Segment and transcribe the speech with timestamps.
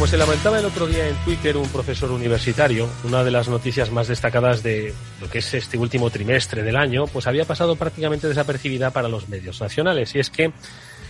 [0.00, 3.90] Como se lamentaba el otro día en Twitter un profesor universitario, una de las noticias
[3.90, 8.26] más destacadas de lo que es este último trimestre del año, pues había pasado prácticamente
[8.26, 10.14] desapercibida para los medios nacionales.
[10.14, 10.52] Y es que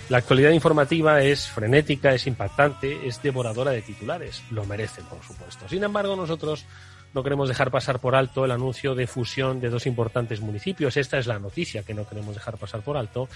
[0.09, 4.43] la actualidad informativa es frenética, es impactante, es devoradora de titulares.
[4.51, 5.69] Lo merecen, por supuesto.
[5.69, 6.65] Sin embargo, nosotros
[7.15, 10.97] no queremos dejar pasar por alto el anuncio de fusión de dos importantes municipios.
[10.97, 13.29] Esta es la noticia que no queremos dejar pasar por alto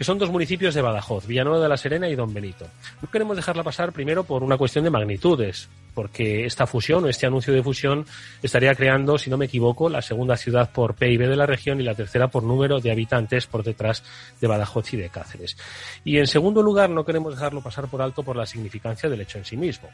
[0.00, 2.66] que son dos municipios de Badajoz, Villanueva de la Serena y Don Benito.
[3.02, 7.26] No queremos dejarla pasar primero por una cuestión de magnitudes, porque esta fusión o este
[7.26, 8.06] anuncio de fusión
[8.42, 11.84] estaría creando, si no me equivoco, la segunda ciudad por PIB de la región y
[11.84, 14.02] la tercera por número de habitantes por detrás
[14.40, 15.58] de Badajoz y de Cáceres.
[16.02, 19.36] Y en segundo lugar, no queremos dejarlo pasar por alto por la significancia del hecho
[19.36, 19.90] en sí mismo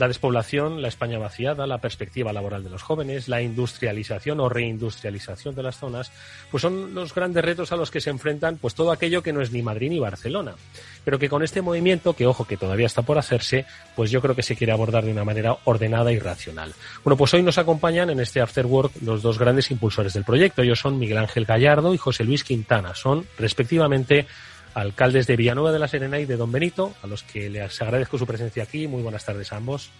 [0.00, 5.54] la despoblación, la España vaciada, la perspectiva laboral de los jóvenes, la industrialización o reindustrialización
[5.54, 6.10] de las zonas,
[6.50, 9.42] pues son los grandes retos a los que se enfrentan pues todo aquello que no
[9.42, 10.54] es ni Madrid ni Barcelona,
[11.04, 14.34] pero que con este movimiento, que ojo que todavía está por hacerse, pues yo creo
[14.34, 16.72] que se quiere abordar de una manera ordenada y racional.
[17.04, 20.62] Bueno, pues hoy nos acompañan en este After Work los dos grandes impulsores del proyecto.
[20.62, 22.94] Ellos son Miguel Ángel Gallardo y José Luis Quintana.
[22.94, 24.26] Son respectivamente
[24.74, 28.18] alcaldes de Villanueva de la Serena y de Don Benito, a los que les agradezco
[28.18, 28.86] su presencia aquí.
[28.86, 29.90] Muy buenas tardes a ambos.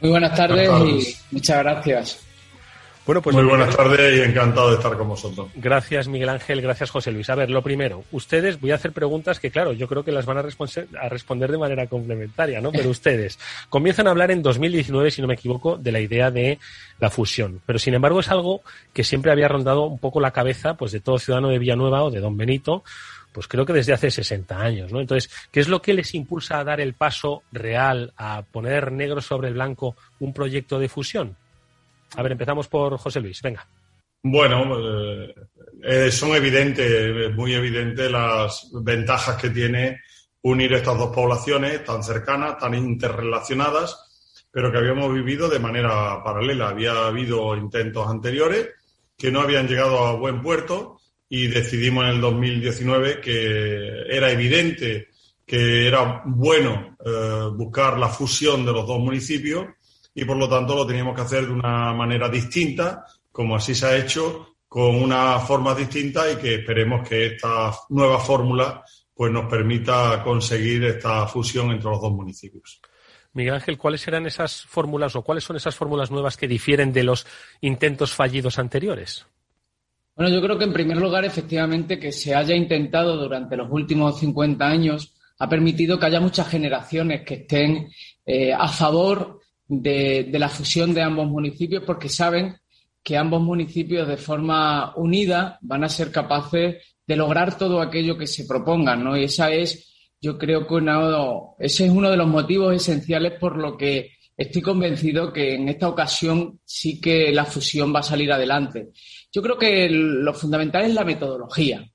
[0.00, 2.30] Muy buenas tardes, y muchas gracias.
[3.06, 5.48] Bueno, pues muy buenas tardes y encantado de estar con vosotros.
[5.56, 6.60] Gracias, Miguel Ángel.
[6.60, 7.28] Gracias, José Luis.
[7.28, 10.26] A ver, lo primero, ustedes, voy a hacer preguntas que, claro, yo creo que las
[10.26, 12.70] van a, a responder de manera complementaria, ¿no?
[12.70, 13.38] Pero ustedes
[13.68, 16.58] comienzan a hablar en 2019, si no me equivoco, de la idea de
[17.00, 17.60] la fusión.
[17.66, 21.00] Pero, sin embargo, es algo que siempre había rondado un poco la cabeza, pues, de
[21.00, 22.84] todo ciudadano de Villanueva o de Don Benito,
[23.32, 25.00] pues creo que desde hace 60 años, ¿no?
[25.00, 29.20] Entonces, ¿qué es lo que les impulsa a dar el paso real, a poner negro
[29.20, 31.36] sobre blanco un proyecto de fusión?
[32.16, 33.66] A ver, empezamos por José Luis, venga.
[34.22, 35.34] Bueno, eh,
[35.82, 40.00] eh, son evidentes, muy evidentes las ventajas que tiene
[40.42, 46.68] unir estas dos poblaciones tan cercanas, tan interrelacionadas, pero que habíamos vivido de manera paralela.
[46.68, 48.68] Había habido intentos anteriores
[49.16, 50.99] que no habían llegado a buen puerto
[51.32, 55.08] y decidimos en el 2019 que era evidente
[55.46, 59.66] que era bueno eh, buscar la fusión de los dos municipios
[60.14, 63.86] y por lo tanto lo teníamos que hacer de una manera distinta, como así se
[63.86, 69.50] ha hecho, con una forma distinta y que esperemos que esta nueva fórmula pues nos
[69.50, 72.80] permita conseguir esta fusión entre los dos municipios.
[73.32, 77.04] Miguel Ángel, ¿cuáles serán esas fórmulas o cuáles son esas fórmulas nuevas que difieren de
[77.04, 77.26] los
[77.60, 79.26] intentos fallidos anteriores?
[80.20, 84.20] Bueno, yo creo que en primer lugar, efectivamente, que se haya intentado durante los últimos
[84.20, 87.88] 50 años ha permitido que haya muchas generaciones que estén
[88.26, 92.54] eh, a favor de, la fusión de ambos municipios porque saben
[93.02, 96.76] que ambos municipios de forma unida van a ser capaces
[97.06, 99.16] de lograr todo aquello que se propongan, ¿no?
[99.16, 100.84] Y esa es, yo creo que
[101.60, 105.88] ese es uno de los motivos esenciales por lo que estoy convencido que en esta
[105.88, 108.90] ocasión sí que la fusión va a salir adelante.
[109.32, 111.88] Yo creo que lo fundamental es la metodología,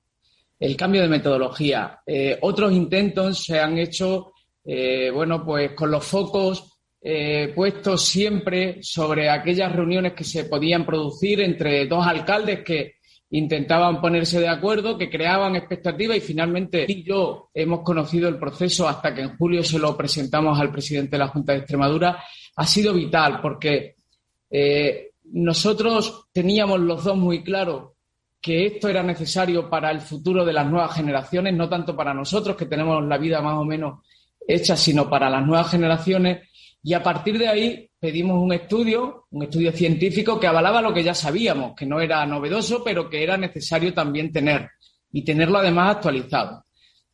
[0.59, 1.99] el cambio de metodología.
[2.05, 4.31] Eh, otros intentos se han hecho,
[4.63, 10.85] eh, bueno, pues con los focos eh, puestos siempre sobre aquellas reuniones que se podían
[10.85, 12.95] producir entre dos alcaldes que
[13.31, 18.87] intentaban ponerse de acuerdo, que creaban expectativas y finalmente y yo hemos conocido el proceso
[18.87, 22.23] hasta que en julio se lo presentamos al presidente de la Junta de Extremadura,
[22.55, 23.95] ha sido vital porque
[25.31, 27.95] nosotros teníamos los dos muy claro
[28.41, 32.55] que esto era necesario para el futuro de las nuevas generaciones, no tanto para nosotros,
[32.55, 34.05] que tenemos la vida más o menos
[34.47, 36.47] hecha, sino para las nuevas generaciones.
[36.83, 41.03] Y a partir de ahí pedimos un estudio, un estudio científico que avalaba lo que
[41.03, 44.69] ya sabíamos, que no era novedoso, pero que era necesario también tener
[45.11, 46.65] y tenerlo además actualizado.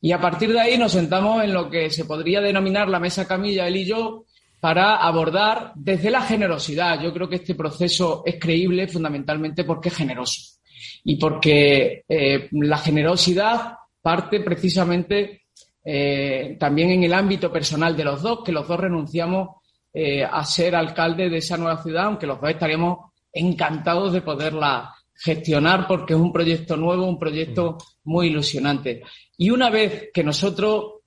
[0.01, 3.25] Y a partir de ahí nos sentamos en lo que se podría denominar la mesa
[3.25, 4.25] camilla, él y yo,
[4.61, 7.01] para abordar desde la generosidad.
[7.01, 10.59] Yo creo que este proceso es creíble fundamentalmente porque es generoso
[11.03, 15.45] y porque eh, la generosidad parte precisamente
[15.83, 19.49] eh, también en el ámbito personal de los dos, que los dos renunciamos
[19.91, 24.93] eh, a ser alcalde de esa nueva ciudad, aunque los dos estaríamos encantados de poderla
[25.16, 29.02] gestionar porque es un proyecto nuevo, un proyecto muy ilusionante.
[29.37, 31.02] Y una vez que nosotros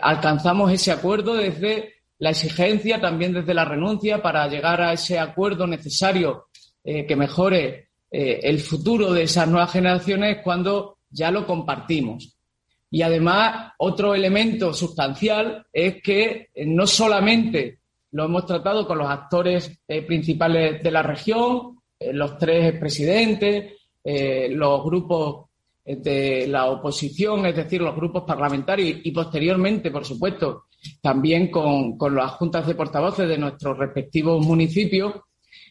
[0.00, 5.66] alcanzamos ese acuerdo desde la exigencia también desde la renuncia para llegar a ese acuerdo
[5.66, 6.46] necesario
[6.84, 12.38] eh, que mejore eh, el futuro de esas nuevas generaciones cuando ya lo compartimos.
[12.88, 17.80] Y además, otro elemento sustancial es que eh, no solamente
[18.12, 21.80] lo hemos tratado con los actores principales de la región,
[22.12, 23.72] los tres presidentes,
[24.04, 25.46] los grupos
[25.82, 30.64] de la oposición, es decir, los grupos parlamentarios y posteriormente, por supuesto,
[31.00, 35.14] también con, las juntas de portavoces de nuestros respectivos municipios,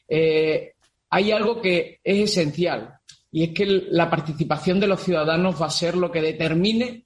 [0.07, 0.73] eh,
[1.09, 2.93] hay algo que es esencial
[3.31, 7.05] y es que la participación de los ciudadanos va a ser lo que determine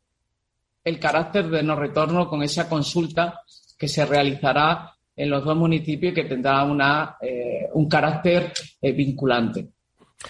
[0.84, 3.42] el carácter de no retorno con esa consulta
[3.78, 8.92] que se realizará en los dos municipios y que tendrá una, eh, un carácter eh,
[8.92, 9.69] vinculante.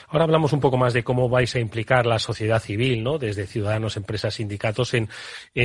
[0.07, 3.17] Ahora hablamos un poco más de cómo vais a implicar la sociedad civil, ¿no?
[3.17, 5.09] Desde ciudadanos, empresas, sindicatos en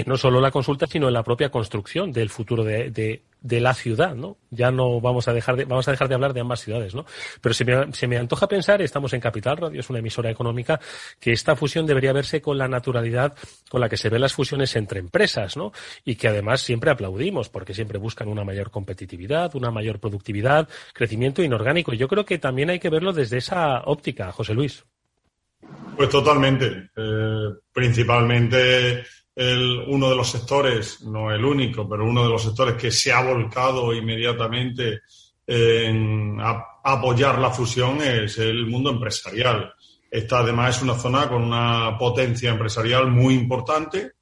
[0.06, 4.14] no solo la consulta, sino en la propia construcción del futuro de, de la ciudad,
[4.14, 4.36] ¿no?
[4.50, 7.06] Ya no vamos a dejar de, vamos a dejar de hablar de ambas ciudades, ¿no?
[7.40, 10.80] Pero se me, se me antoja pensar, estamos en Capital Radio, es una emisora económica,
[11.18, 13.34] que esta fusión debería verse con la naturalidad
[13.68, 15.72] con la que se ven las fusiones entre empresas, ¿no?
[16.04, 21.42] Y que además siempre aplaudimos, porque siempre buscan una mayor competitividad, una mayor productividad, crecimiento
[21.42, 21.92] inorgánico.
[21.92, 24.84] Yo creo que también hay que verlo desde esa óptica, José Luis.
[25.96, 26.90] Pues totalmente.
[26.96, 29.04] Eh, principalmente
[29.36, 33.22] uno de los sectores, no el único, pero uno de los sectores que se ha
[33.22, 35.00] volcado inmediatamente
[35.46, 39.72] en apoyar la fusión es el mundo empresarial.
[40.10, 44.12] Esta además es una zona con una potencia empresarial muy importante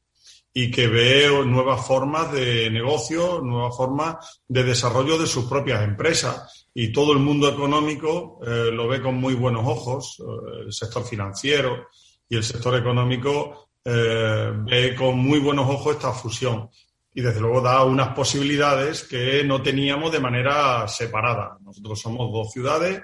[0.52, 6.68] y que ve nuevas formas de negocio, nuevas formas de desarrollo de sus propias empresas.
[6.74, 11.04] Y todo el mundo económico eh, lo ve con muy buenos ojos, eh, el sector
[11.04, 11.86] financiero
[12.28, 16.68] y el sector económico eh, ve con muy buenos ojos esta fusión
[17.14, 21.56] y desde luego da unas posibilidades que no teníamos de manera separada.
[21.62, 23.02] Nosotros somos dos ciudades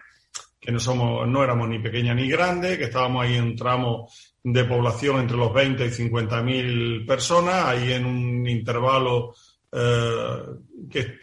[0.60, 4.08] que no somos, no éramos ni pequeña ni grande, que estábamos ahí en un tramo
[4.42, 9.34] de población entre los 20 y 50 mil personas, ahí en un intervalo
[9.72, 10.42] eh,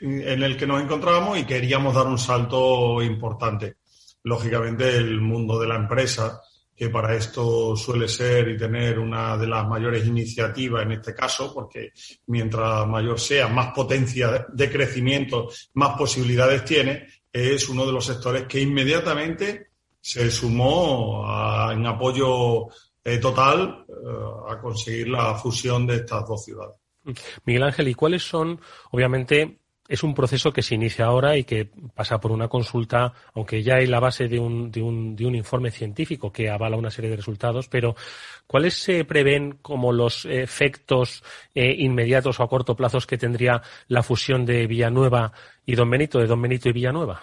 [0.02, 3.76] en el que nos encontrábamos y queríamos dar un salto importante.
[4.24, 6.42] Lógicamente, el mundo de la empresa
[6.82, 11.54] que para esto suele ser y tener una de las mayores iniciativas en este caso,
[11.54, 11.92] porque
[12.26, 18.48] mientras mayor sea, más potencia de crecimiento, más posibilidades tiene, es uno de los sectores
[18.48, 19.68] que inmediatamente
[20.02, 21.24] se sumó
[21.72, 22.70] en apoyo
[23.04, 26.78] eh, total eh, a conseguir la fusión de estas dos ciudades.
[27.46, 29.61] Miguel Ángel, ¿y cuáles son, obviamente,
[29.92, 33.76] es un proceso que se inicia ahora y que pasa por una consulta, aunque ya
[33.76, 37.10] hay la base de un, de un, de un informe científico que avala una serie
[37.10, 37.98] de resultados, pero
[38.48, 41.24] ¿cuáles se prevén como los efectos
[41.54, 45.34] eh, inmediatos o a corto plazo que tendría la fusión de Villanueva
[45.66, 47.22] y Don Benito, de Don Benito y Villanueva?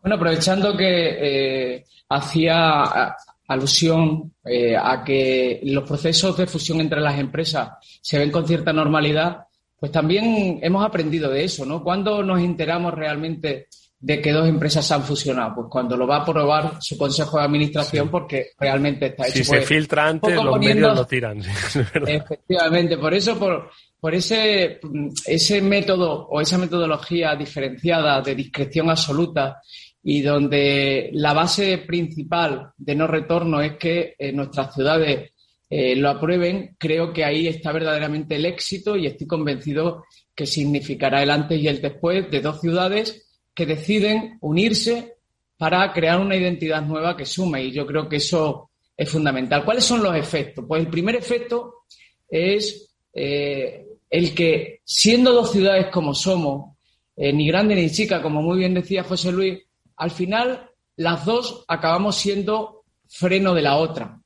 [0.00, 3.16] Bueno, aprovechando que eh, hacía
[3.48, 7.70] alusión eh, a que los procesos de fusión entre las empresas
[8.00, 9.48] se ven con cierta normalidad,
[9.84, 11.84] pues también hemos aprendido de eso, ¿no?
[11.84, 13.66] ¿Cuándo nos enteramos realmente
[14.00, 15.56] de que dos empresas se han fusionado?
[15.56, 19.36] Pues cuando lo va a aprobar su consejo de administración porque realmente está hecho.
[19.36, 21.38] Si se pues, filtra antes, los medios lo tiran.
[22.06, 23.68] efectivamente, por eso, por,
[24.00, 24.80] por ese,
[25.26, 29.60] ese método o esa metodología diferenciada de discreción absoluta
[30.02, 35.33] y donde la base principal de no retorno es que en nuestras ciudades
[35.70, 41.22] eh, lo aprueben, creo que ahí está verdaderamente el éxito y estoy convencido que significará
[41.22, 45.14] el antes y el después de dos ciudades que deciden unirse
[45.56, 49.64] para crear una identidad nueva que sume y yo creo que eso es fundamental.
[49.64, 50.64] ¿Cuáles son los efectos?
[50.66, 51.84] Pues el primer efecto
[52.28, 56.76] es eh, el que siendo dos ciudades como somos,
[57.16, 59.60] eh, ni grande ni chica, como muy bien decía José Luis,
[59.96, 64.20] al final las dos acabamos siendo freno de la otra.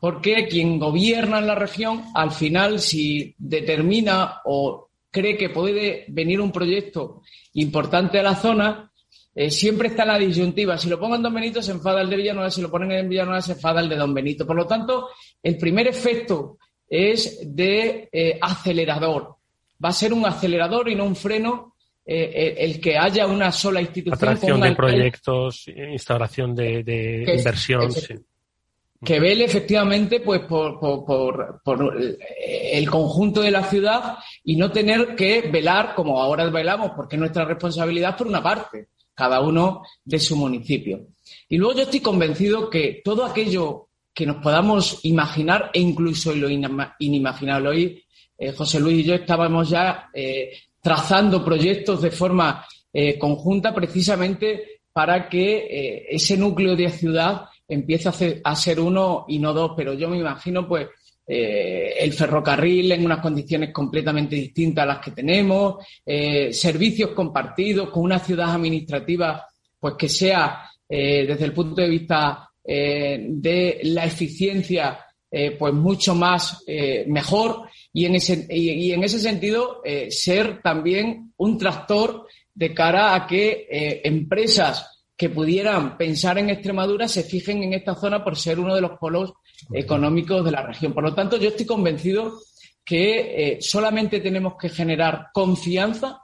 [0.00, 6.40] Porque quien gobierna en la región, al final, si determina o cree que puede venir
[6.40, 7.22] un proyecto
[7.54, 8.90] importante a la zona,
[9.34, 10.78] eh, siempre está en la disyuntiva.
[10.78, 12.50] Si lo pongo en Don Benito, se enfada el de Villanueva.
[12.50, 14.46] Si lo ponen en Villanueva, se enfada el de Don Benito.
[14.46, 15.10] Por lo tanto,
[15.42, 16.58] el primer efecto
[16.88, 19.36] es de eh, acelerador.
[19.84, 23.80] Va a ser un acelerador y no un freno eh, el que haya una sola
[23.82, 24.14] institución.
[24.14, 27.90] Atracción de proyectos, instalación de, inversión
[29.04, 31.96] que vele efectivamente pues por, por, por,
[32.40, 37.20] el conjunto de la ciudad y no tener que velar como ahora velamos, porque es
[37.20, 41.06] nuestra responsabilidad por una parte, cada uno de su municipio.
[41.48, 46.48] Y luego yo estoy convencido que todo aquello que nos podamos imaginar e incluso lo
[46.50, 47.68] inimaginable.
[47.68, 48.04] Hoy
[48.36, 54.80] eh, José Luis y yo estábamos ya eh, trazando proyectos de forma eh, conjunta precisamente
[54.92, 60.08] para que ese núcleo de ciudad empieza a, ser uno y no dos, pero yo
[60.08, 60.88] me imagino pues
[61.26, 67.90] eh, el ferrocarril en unas condiciones completamente distintas a las que tenemos, eh, servicios compartidos
[67.90, 69.46] con una ciudad administrativa
[69.78, 75.02] pues que sea eh, desde el punto de vista de la eficiencia
[75.58, 76.62] pues mucho más
[77.06, 77.62] mejor.
[77.94, 84.02] Y en ese, y, en ese sentido ser también un tractor de cara a que
[84.04, 88.80] empresas que pudieran pensar en Extremadura se fijen en esta zona por ser uno de
[88.80, 89.32] los polos
[89.72, 90.94] económicos de la región.
[90.94, 92.40] Por lo tanto, yo estoy convencido
[92.84, 96.22] que eh, solamente tenemos que generar confianza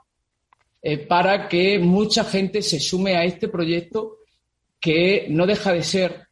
[1.07, 4.17] para que mucha gente se sume a este proyecto
[4.79, 6.27] que no deja de ser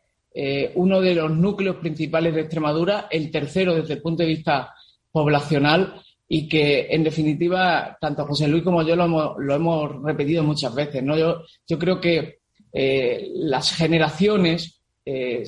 [0.75, 4.71] uno de los núcleos principales de Extremadura, el tercero desde el punto de vista
[5.11, 10.43] poblacional y que, en definitiva, tanto José Luis como yo lo hemos, lo hemos repetido
[10.43, 11.03] muchas veces.
[11.03, 11.15] ¿no?
[11.15, 12.39] Yo, yo creo que
[12.73, 15.43] eh, las generaciones eh,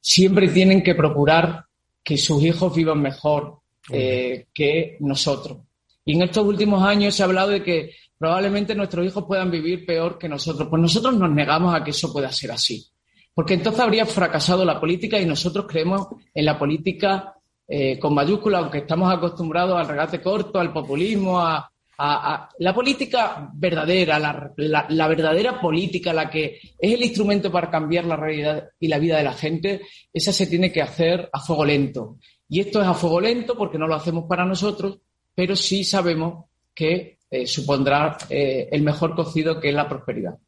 [0.00, 1.64] siempre tienen que procurar
[2.02, 3.58] que sus hijos vivan mejor
[3.90, 5.58] eh, que nosotros.
[6.04, 9.84] Y en estos últimos años se ha hablado de que probablemente nuestros hijos puedan vivir
[9.84, 10.68] peor que nosotros.
[10.68, 12.86] Pues nosotros nos negamos a que eso pueda ser así.
[13.34, 17.34] Porque entonces habría fracasado la política y nosotros creemos en la política
[17.68, 24.18] eh, con mayúsculas, aunque estamos acostumbrados al regate corto, al populismo, a, la política verdadera,
[24.56, 29.16] la, verdadera política, la que es el instrumento para cambiar la realidad y la vida
[29.16, 32.18] de la gente, esa se tiene que hacer a fuego lento.
[32.48, 35.00] Y esto es a fuego lento porque no lo hacemos para nosotros,
[35.34, 40.38] pero sí sabemos que eh, supondrá eh, el mejor cocido que es la prosperidad.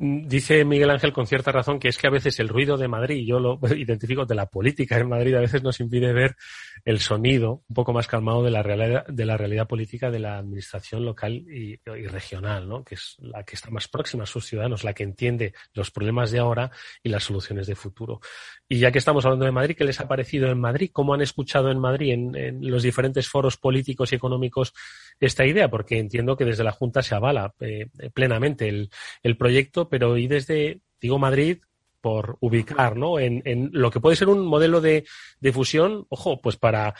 [0.00, 3.26] Dice Miguel Ángel con cierta razón que es que a veces el ruido de Madrid,
[3.26, 6.36] yo lo identifico de la política en Madrid, a veces nos impide ver
[6.84, 10.38] el sonido un poco más calmado de la realidad, de la realidad política de la
[10.38, 12.84] administración local y, regional, ¿no?
[12.84, 16.30] que es la que está más próxima a sus ciudadanos, la que entiende los problemas
[16.30, 16.70] de ahora
[17.02, 18.20] y las soluciones de futuro.
[18.68, 20.90] Y ya que estamos hablando de Madrid, ¿qué les ha parecido en Madrid?
[20.92, 24.74] ¿Cómo han escuchado en Madrid, en, los diferentes foros políticos y económicos,
[25.18, 25.68] esta idea?
[25.68, 28.90] Porque entiendo que desde la Junta se avala eh, plenamente el,
[29.24, 31.58] el proyecto pero y desde, digo Madrid,
[32.00, 33.18] por ubicar, ¿no?
[33.18, 35.04] En, en lo que puede ser un modelo de,
[35.40, 36.94] de fusión, ojo, pues para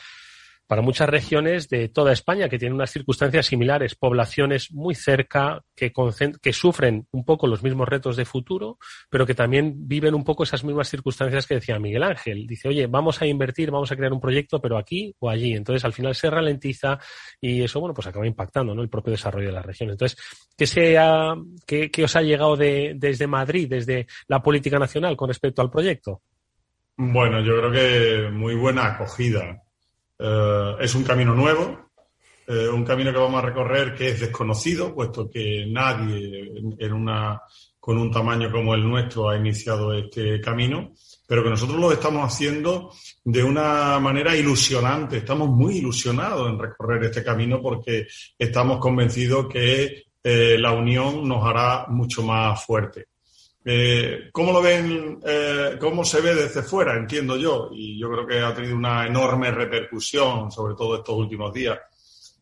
[0.69, 5.91] para muchas regiones de toda España que tienen unas circunstancias similares, poblaciones muy cerca que,
[6.53, 8.77] sufren un poco los mismos retos de futuro,
[9.09, 12.45] pero que también viven un poco esas mismas circunstancias que decía Miguel Ángel.
[12.45, 15.55] Dice, oye, vamos a invertir, vamos a crear un proyecto, pero aquí o allí.
[15.55, 16.99] Entonces, al final se ralentiza
[17.41, 18.83] y eso, bueno, pues acaba impactando ¿no?
[18.83, 19.89] el propio desarrollo de la región.
[19.89, 20.19] Entonces,
[20.55, 21.33] ¿qué, sea,
[21.65, 25.71] qué, qué os ha llegado de, desde Madrid, desde la política nacional con respecto al
[25.71, 26.21] proyecto?
[26.95, 29.63] Bueno, yo creo que muy buena acogida
[30.19, 31.89] eh, es un camino nuevo,
[32.47, 36.51] eh, un camino que vamos a recorrer que es desconocido, puesto que nadie
[37.79, 40.91] con un tamaño como el nuestro ha iniciado este camino,
[41.25, 42.91] pero que nosotros lo estamos haciendo
[43.23, 45.17] de una manera ilusionante.
[45.17, 48.07] Estamos muy ilusionados en recorrer este camino porque
[48.37, 53.05] estamos convencidos que eh, la unión nos hará mucho más fuerte.
[53.63, 56.95] Eh, ¿Cómo lo ven, eh, cómo se ve desde fuera?
[56.95, 61.53] Entiendo yo, y yo creo que ha tenido una enorme repercusión, sobre todo estos últimos
[61.53, 61.77] días.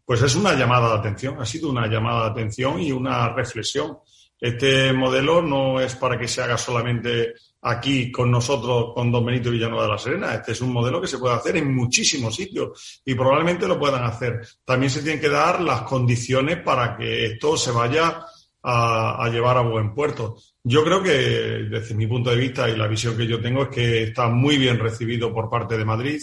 [0.06, 3.98] Pues es una llamada de atención, ha sido una llamada de atención y una reflexión.
[4.40, 9.50] Este modelo no es para que se haga solamente aquí con nosotros, con Don Benito
[9.50, 10.34] Villanueva de la Serena.
[10.36, 14.04] Este es un modelo que se puede hacer en muchísimos sitios y probablemente lo puedan
[14.04, 14.48] hacer.
[14.64, 18.24] También se tienen que dar las condiciones para que esto se vaya
[18.70, 20.36] a, llevar a buen puerto.
[20.62, 23.70] Yo creo que, desde mi punto de vista y la visión que yo tengo, es
[23.70, 26.20] que está muy bien recibido por parte de Madrid.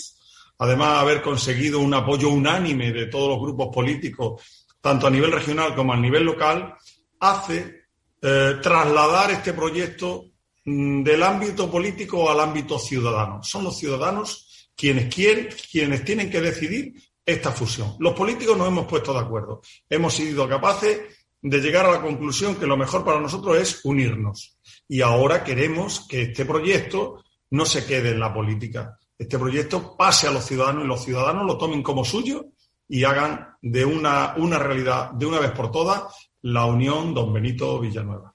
[0.58, 4.42] Además, haber conseguido un apoyo unánime de todos los grupos políticos,
[4.78, 6.74] tanto a nivel regional como a nivel local,
[7.18, 7.86] hace
[8.20, 10.26] eh, trasladar este proyecto
[10.66, 13.42] mm, del ámbito político al ámbito ciudadano.
[13.42, 16.92] Son los ciudadanos quienes quieren, quienes tienen que decidir
[17.24, 17.96] esta fusión.
[18.00, 19.62] Los políticos nos hemos puesto de acuerdo.
[19.88, 24.56] Hemos sido capaces de llegar a la conclusión que lo mejor para nosotros es unirnos.
[24.88, 28.98] Y ahora queremos que este proyecto no se quede en la política.
[29.18, 32.46] Este proyecto pase a los ciudadanos y los ciudadanos lo tomen como suyo
[32.88, 36.04] y hagan de una, una realidad de una vez por todas
[36.40, 38.34] la unión Don Benito Villanueva.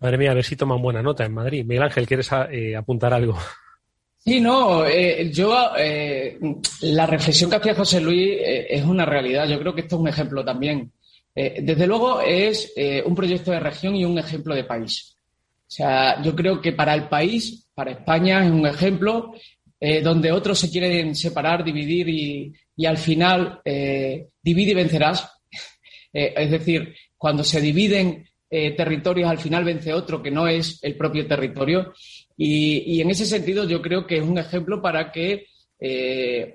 [0.00, 1.64] Madre mía, a ver si toman buena nota en Madrid.
[1.64, 3.38] Miguel Ángel, ¿quieres eh, apuntar algo?
[4.18, 6.38] Sí, no, eh, yo, eh,
[6.82, 9.48] la reflexión que hacía José Luis es una realidad.
[9.48, 10.92] Yo creo que esto es un ejemplo también.
[11.34, 15.16] Eh, desde luego es eh, un proyecto de región y un ejemplo de país.
[15.66, 19.32] O sea, yo creo que para el país, para España, es un ejemplo
[19.80, 25.26] eh, donde otros se quieren separar, dividir y, y al final divide y vencerás.
[26.12, 31.26] es decir, cuando se dividen territorios, al final vence otro que no es el propio
[31.26, 31.94] territorio.
[32.36, 35.46] Y, y, en ese sentido yo creo que es un ejemplo para que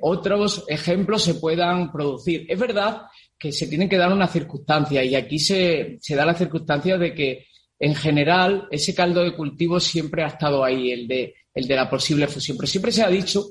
[0.01, 2.45] otros ejemplos se puedan producir.
[2.47, 6.33] Es verdad que se tienen que dar una circunstancia y aquí se, se da la
[6.33, 7.47] circunstancia de que
[7.79, 11.89] en general ese caldo de cultivo siempre ha estado ahí, el de, el de la
[11.89, 12.57] posible fusión.
[12.57, 13.45] Pero siempre se ha dicho,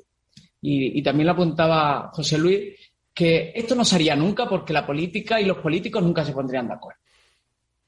[0.61, 2.75] y, y también lo apuntaba José Luis,
[3.15, 6.69] que esto no se haría nunca porque la política y los políticos nunca se pondrían
[6.69, 7.01] de acuerdo.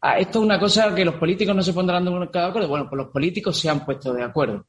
[0.01, 2.69] Ah, esto es una cosa que los políticos no se pondrán de acuerdo.
[2.69, 4.67] Bueno, pues los políticos se han puesto de acuerdo.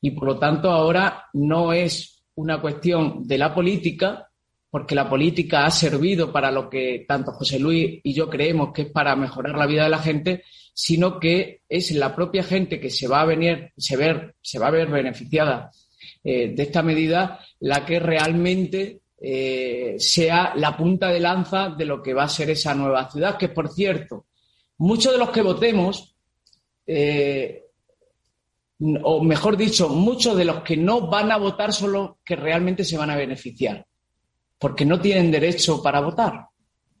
[0.00, 4.29] Y por lo tanto ahora no es una cuestión de la política,
[4.70, 8.82] porque la política ha servido para lo que tanto José Luis y yo creemos que
[8.82, 12.88] es para mejorar la vida de la gente, sino que es la propia gente que
[12.88, 15.70] se va a venir, se, ver, se va a ver beneficiada
[16.22, 22.00] eh, de esta medida la que realmente eh, sea la punta de lanza de lo
[22.00, 24.26] que va a ser esa nueva ciudad, que por cierto,
[24.78, 26.14] muchos de los que votemos,
[26.86, 27.64] eh,
[29.02, 32.84] o mejor dicho, muchos de los que no van a votar son los que realmente
[32.84, 33.84] se van a beneficiar
[34.60, 36.46] porque no tienen derecho para votar.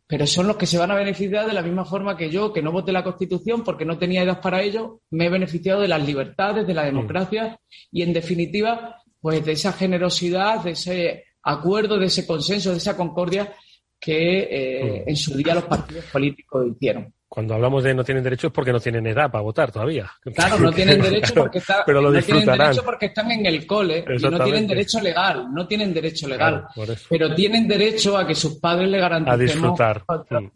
[0.06, 2.62] Pero son los que se van a beneficiar de la misma forma que yo, que
[2.62, 6.04] no voté la Constitución porque no tenía edad para ello, me he beneficiado de las
[6.04, 7.60] libertades, de la democracia
[7.92, 12.96] y, en definitiva, pues de esa generosidad, de ese acuerdo, de ese consenso, de esa
[12.96, 13.54] concordia
[14.00, 18.48] que eh, en su día los partidos políticos hicieron cuando hablamos de no tienen derecho
[18.48, 20.10] es porque no tienen edad para votar todavía.
[20.34, 24.04] Claro, no tienen derecho porque, pero lo no tienen derecho porque están en el cole
[24.04, 26.66] y no tienen derecho legal, no tienen derecho legal,
[27.08, 30.02] pero tienen derecho a que sus padres le garanticen a disfrutar.
[30.28, 30.48] Mm.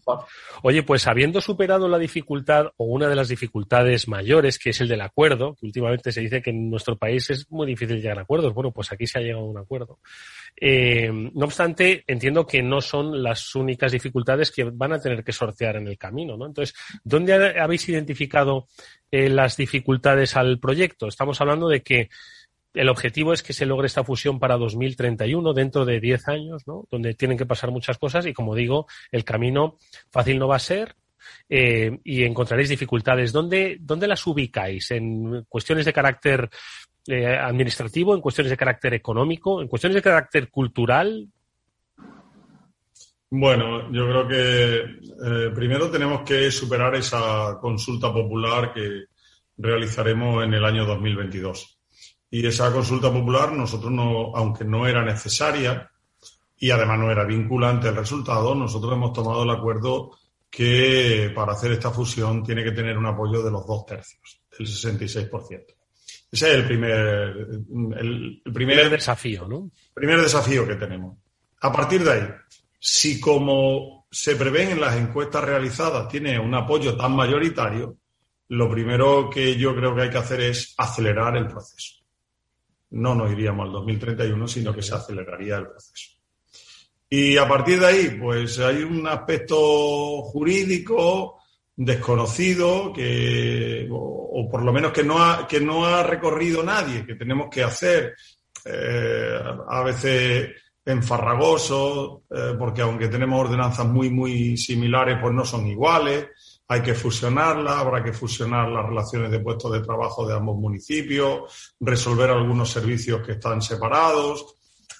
[0.62, 4.88] Oye, pues habiendo superado la dificultad o una de las dificultades mayores, que es el
[4.88, 8.22] del acuerdo, que últimamente se dice que en nuestro país es muy difícil llegar a
[8.22, 10.00] acuerdos, bueno, pues aquí se ha llegado a un acuerdo.
[10.56, 15.32] Eh, no obstante, entiendo que no son las únicas dificultades que van a tener que
[15.32, 16.46] sortear en el camino, ¿no?
[16.46, 18.68] Entonces, ¿dónde habéis identificado
[19.10, 21.08] eh, las dificultades al proyecto?
[21.08, 22.08] Estamos hablando de que
[22.72, 26.86] el objetivo es que se logre esta fusión para 2031, dentro de 10 años, ¿no?
[26.90, 29.78] Donde tienen que pasar muchas cosas y, como digo, el camino
[30.10, 30.96] fácil no va a ser,
[31.48, 33.32] eh, y encontraréis dificultades.
[33.32, 34.90] ¿Dónde, ¿Dónde, las ubicáis?
[34.90, 36.50] ¿En cuestiones de carácter
[37.06, 41.28] eh, administrativo, en cuestiones de carácter económico, en cuestiones de carácter cultural?
[43.30, 49.06] Bueno, yo creo que eh, primero tenemos que superar esa consulta popular que
[49.58, 51.80] realizaremos en el año 2022.
[52.30, 55.90] Y esa consulta popular, nosotros no, aunque no era necesaria
[56.56, 60.12] y además no era vinculante el resultado, nosotros hemos tomado el acuerdo
[60.48, 64.66] que para hacer esta fusión tiene que tener un apoyo de los dos tercios, del
[64.66, 65.74] 66%.
[66.34, 66.96] Ese es el primer,
[67.96, 69.70] el, primer, desafío, ¿no?
[69.94, 71.16] Primer desafío que tenemos.
[71.60, 72.28] A partir de ahí,
[72.76, 77.98] si como se prevén en las encuestas realizadas tiene un apoyo tan mayoritario,
[78.48, 82.02] lo primero que yo creo que hay que hacer es acelerar el proceso.
[82.90, 86.18] No nos iríamos al 2031, sino que se aceleraría el proceso.
[87.10, 91.43] Y a partir de ahí, pues hay un aspecto jurídico
[91.76, 97.14] desconocido que, o, por lo menos que no, ha, que no ha recorrido nadie, que
[97.14, 98.14] tenemos que hacer
[98.64, 100.50] eh, a veces
[100.84, 106.28] enfarragoso, eh, porque aunque tenemos ordenanzas muy, muy similares, pues no son iguales.
[106.68, 111.74] Hay que fusionarlas, habrá que fusionar las relaciones de puestos de trabajo de ambos municipios,
[111.80, 114.56] resolver algunos servicios que están separados.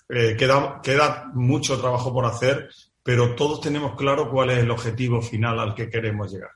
[0.09, 2.69] Eh, queda, queda mucho trabajo por hacer,
[3.03, 6.51] pero todos tenemos claro cuál es el objetivo final al que queremos llegar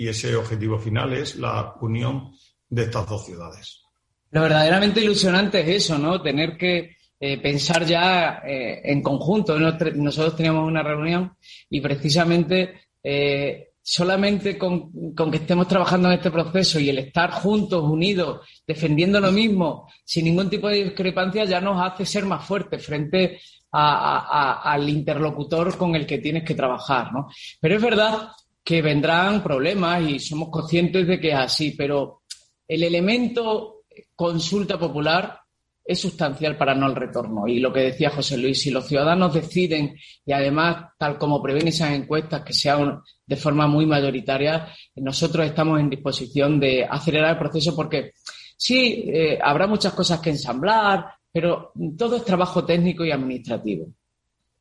[0.00, 2.32] y ese objetivo final es la unión
[2.70, 3.82] de estas dos ciudades.
[4.30, 6.22] Lo verdaderamente ilusionante es eso, ¿no?
[6.22, 9.58] Tener que eh, pensar ya eh, en conjunto.
[9.58, 11.36] Nosotros teníamos una reunión
[11.68, 17.84] y precisamente eh, solamente con, que estemos trabajando en este proceso y el estar juntos,
[17.84, 22.86] unidos, defendiendo lo mismo, sin ningún tipo de discrepancia, ya nos hace ser más fuertes
[22.86, 23.38] frente
[23.70, 27.28] al interlocutor con el que tienes que trabajar, ¿no?
[27.60, 28.30] Pero es verdad
[28.62, 32.22] que vendrán problemas y somos conscientes de que es así, pero
[32.66, 35.40] el elemento consulta popular
[35.84, 37.48] es sustancial para no el retorno.
[37.48, 41.68] Y lo que decía José Luis, si los ciudadanos deciden, y además, tal como prevén
[41.68, 47.38] esas encuestas, que sean de forma muy mayoritaria, nosotros estamos en disposición de acelerar el
[47.38, 48.12] proceso porque
[48.56, 53.88] sí, eh, habrá muchas cosas que ensamblar, pero todo es trabajo técnico y administrativo.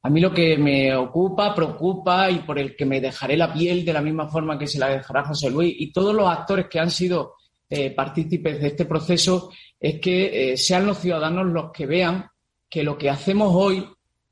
[0.01, 3.83] A mí lo que me ocupa, preocupa y por el que me dejaré la piel
[3.83, 6.79] de la misma forma que se la dejará José Luis y todos los actores que
[6.79, 7.35] han sido
[7.69, 12.27] eh, partícipes de este proceso es que eh, sean los ciudadanos los que vean
[12.69, 13.85] que lo que hacemos hoy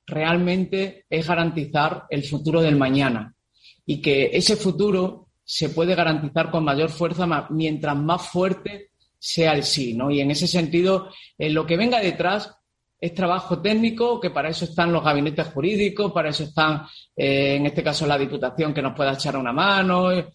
[0.06, 3.36] realmente es garantizar el futuro del mañana
[3.86, 9.64] y que ese futuro se puede garantizar con mayor fuerza mientras más fuerte sea el
[9.64, 10.12] sí, ¿no?
[10.12, 12.56] Y en ese sentido, en lo que venga detrás
[13.00, 17.66] es trabajo técnico, que para eso están los gabinetes jurídicos, para eso están, eh, en
[17.68, 20.12] este caso, la Diputación que nos pueda echar una mano.
[20.12, 20.28] Eh,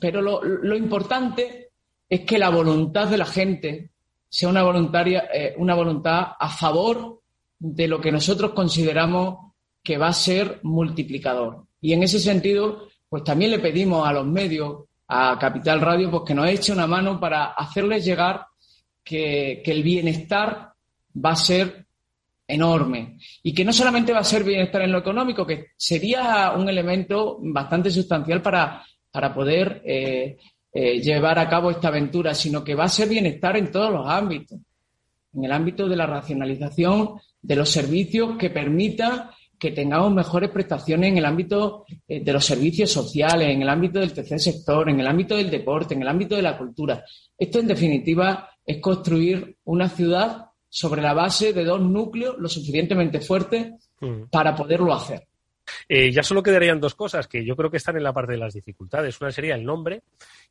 [0.00, 1.70] pero lo, importante
[2.08, 3.90] es que la voluntad de la gente
[4.28, 7.20] sea una, voluntaria, eh, una voluntad a favor
[7.58, 11.66] de lo que nosotros consideramos que va a ser multiplicador.
[11.80, 16.22] Y en ese sentido, pues también le pedimos a los medios, a Capital Radio, pues
[16.26, 18.46] que nos eche una mano para hacerles llegar
[19.02, 20.73] que, que el bienestar
[21.14, 21.86] va a ser
[22.46, 26.68] enorme y que no solamente va a ser bienestar en lo económico, que sería un
[26.68, 30.36] elemento bastante sustancial para, para poder eh,
[30.72, 34.08] eh, llevar a cabo esta aventura, sino que va a ser bienestar en todos los
[34.08, 34.58] ámbitos,
[35.32, 41.12] en el ámbito de la racionalización de los servicios que permita que tengamos mejores prestaciones
[41.12, 45.00] en el ámbito eh, de los servicios sociales, en el ámbito del tercer sector, en
[45.00, 47.04] el ámbito del deporte, en el ámbito de la cultura.
[47.38, 53.20] Esto, en definitiva, es construir una ciudad sobre la base de dos núcleos lo suficientemente
[53.20, 54.24] fuertes mm.
[54.28, 55.24] para poderlo hacer.
[55.88, 58.38] Eh, ya solo quedarían dos cosas que yo creo que están en la parte de
[58.38, 59.20] las dificultades.
[59.20, 60.02] Una sería el nombre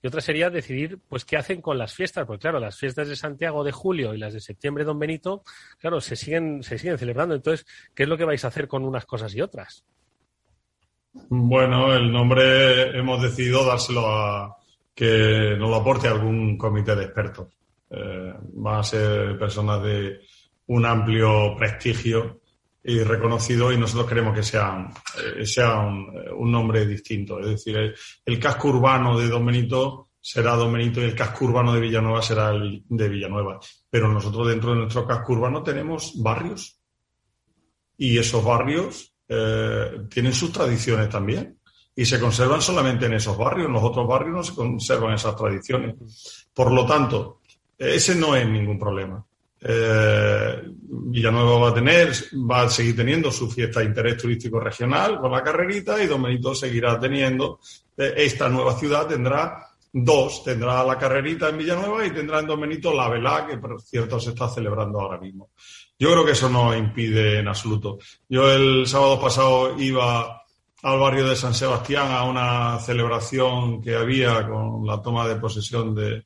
[0.02, 2.26] y otra sería decidir pues qué hacen con las fiestas.
[2.26, 5.44] Porque claro, las fiestas de Santiago de julio y las de septiembre Don Benito,
[5.78, 7.36] claro, se siguen, se siguen celebrando.
[7.36, 9.84] Entonces, ¿qué es lo que vais a hacer con unas cosas y otras?
[11.12, 14.56] Bueno, el nombre hemos decidido dárselo a
[14.96, 17.48] que nos lo aporte algún comité de expertos.
[17.96, 20.22] Eh, van a ser personas de
[20.68, 22.42] un amplio prestigio
[22.84, 24.90] y reconocido y nosotros queremos que sea,
[25.38, 27.40] eh, sea un, nombre distinto.
[27.40, 27.94] Es decir,
[28.26, 32.22] el, casco urbano de Don Benito será Don Benito y el casco urbano de Villanueva
[32.22, 33.60] será el de Villanueva.
[33.90, 36.80] Pero nosotros dentro de nuestro casco urbano tenemos barrios
[37.98, 41.60] y esos barrios eh, tienen sus tradiciones también
[41.96, 43.68] y se conservan solamente en esos barrios.
[43.68, 46.48] En los otros barrios no se conservan esas tradiciones.
[46.54, 47.42] Por lo tanto,
[47.84, 49.24] ese no es ningún problema.
[49.66, 52.12] Eh, Villanueva va a tener,
[52.50, 56.22] va a seguir teniendo su fiesta de interés turístico regional con la carrerita y Don
[56.22, 57.60] Benito seguirá teniendo.
[57.98, 62.60] Eh, esta nueva ciudad tendrá dos, tendrá la carrerita en Villanueva y tendrá en Don
[62.60, 65.52] Benito la velá, que por cierto se está celebrando ahora mismo.
[65.98, 68.00] Yo creo que eso no impide en absoluto.
[68.28, 70.44] Yo el sábado pasado iba
[70.82, 75.96] al barrio de San Sebastián a una celebración que había con la toma de posesión
[75.96, 76.26] de,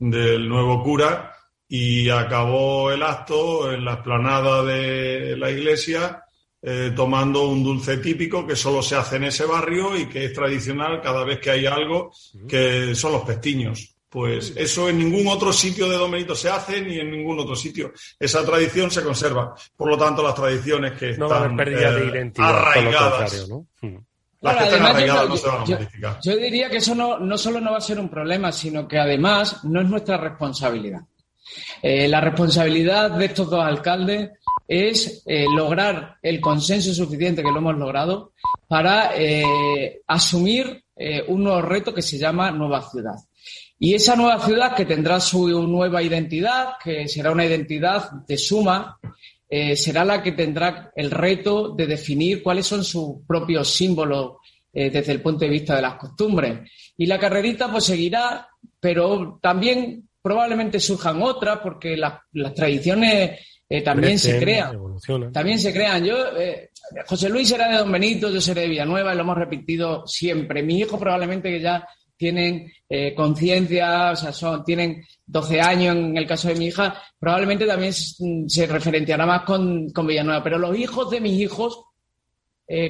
[0.00, 1.32] del nuevo cura
[1.68, 6.24] y acabó el acto en la explanada de la iglesia
[6.62, 10.32] eh, tomando un dulce típico que solo se hace en ese barrio y que es
[10.32, 12.12] tradicional cada vez que hay algo,
[12.48, 13.96] que son los pestiños.
[14.10, 17.92] Pues eso en ningún otro sitio de Domenito se hace ni en ningún otro sitio.
[18.18, 19.54] Esa tradición se conserva.
[19.76, 23.48] Por lo tanto, las tradiciones que no están de eh, arraigadas.
[24.40, 26.18] Las que están arraigadas no se van a modificar.
[26.22, 28.98] Yo diría que eso no, no solo no va a ser un problema, sino que
[28.98, 31.00] además no es nuestra responsabilidad.
[31.82, 34.30] Eh, la responsabilidad de estos dos alcaldes
[34.66, 38.32] es eh, lograr el consenso suficiente, que lo hemos logrado,
[38.68, 40.84] para eh, asumir
[41.28, 43.14] un nuevo reto que se llama Nueva Ciudad.
[43.78, 48.98] Y esa nueva ciudad que tendrá su nueva identidad, que será una identidad de suma,
[49.74, 54.36] será la que tendrá el reto de definir cuáles son sus propios símbolos
[54.72, 56.70] desde el punto de vista de las costumbres.
[56.96, 58.46] Y la carrerita pues seguirá,
[58.78, 62.20] pero también probablemente surjan otras porque las,
[62.54, 64.76] tradiciones eh, también se crean.
[65.32, 66.04] También se crean.
[66.04, 66.70] Yo, eh,
[67.06, 70.62] José Luis será de Don Benito, yo seré de Villanueva, y lo hemos repetido siempre.
[70.62, 71.86] Mis hijos probablemente que ya
[72.16, 77.00] tienen eh, conciencia, o sea, son, tienen 12 años en el caso de mi hija,
[77.18, 80.42] probablemente también se referenciará más con, con Villanueva.
[80.42, 81.84] Pero los hijos de mis hijos,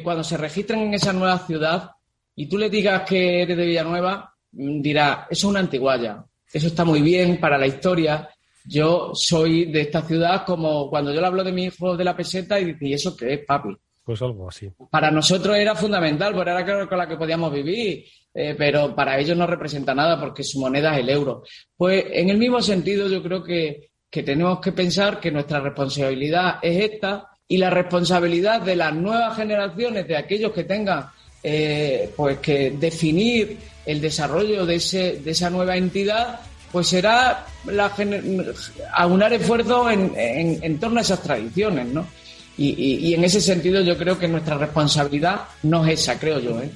[0.03, 1.90] cuando se registren en esa nueva ciudad
[2.35, 6.66] y tú le digas que eres de Villanueva, mm, dirá, eso es una antiguaya, eso
[6.68, 8.29] está muy bien para la historia.
[8.64, 12.16] Yo soy de esta ciudad como cuando yo le hablo de mi hijo de la
[12.16, 13.76] peseta y dice, ¿y eso qué es, papi?
[14.04, 14.70] Pues algo así.
[14.90, 19.36] Para nosotros era fundamental, porque era con la que podíamos vivir, eh, pero para ellos
[19.36, 21.42] no representa nada porque su moneda es el euro.
[21.76, 26.58] Pues en el mismo sentido yo creo que, que tenemos que pensar que nuestra responsabilidad
[26.62, 31.06] es esta y la responsabilidad de las nuevas generaciones, de aquellos que tengan
[31.42, 37.92] eh, pues que definir el desarrollo de, ese, de esa nueva entidad, pues será la,
[38.92, 40.12] aunar esfuerzos en,
[40.62, 42.06] en, torno a esas tradiciones, ¿no?
[42.62, 46.60] Y, en ese sentido yo creo que nuestra responsabilidad no es esa, creo yo.
[46.60, 46.70] ¿eh?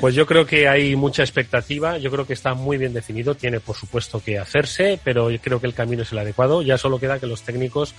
[0.00, 3.58] pues yo creo que hay mucha expectativa, yo creo que está muy bien definido, tiene
[3.58, 7.00] por supuesto que hacerse, pero yo creo que el camino es el adecuado, ya solo
[7.00, 7.96] queda que los técnicos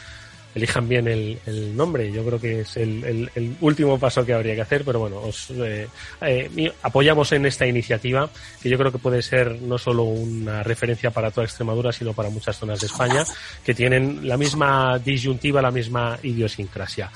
[0.55, 2.11] elijan bien el, el nombre.
[2.11, 5.51] Yo creo que es el, el, último paso que habría que hacer, pero bueno, os
[5.51, 5.87] eh,
[6.21, 8.29] eh, apoyamos en esta iniciativa,
[8.61, 12.29] que yo creo que puede ser no solo una referencia para toda Extremadura, sino para
[12.29, 13.25] muchas zonas de España,
[13.63, 17.11] que tienen la misma disyuntiva, la misma idiosincrasia.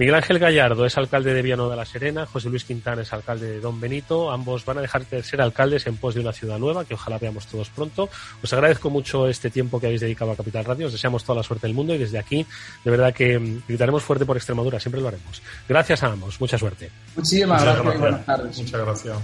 [0.00, 3.46] Miguel Ángel Gallardo es alcalde de Viano de la Serena, José Luis Quintana es alcalde
[3.46, 4.30] de Don Benito.
[4.30, 7.18] Ambos van a dejar de ser alcaldes en pos de una ciudad nueva, que ojalá
[7.18, 8.08] veamos todos pronto.
[8.42, 10.86] Os agradezco mucho este tiempo que habéis dedicado a Capital Radio.
[10.86, 12.46] Os deseamos toda la suerte del mundo y desde aquí,
[12.82, 15.42] de verdad que mm, gritaremos fuerte por Extremadura, siempre lo haremos.
[15.68, 16.90] Gracias a ambos, mucha suerte.
[17.14, 18.58] Muchísimas gracias, y buenas tardes.
[18.58, 19.18] Muchas gracias.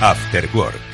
[0.00, 0.93] After Work